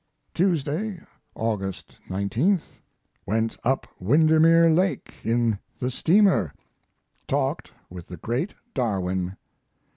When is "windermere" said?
3.99-4.67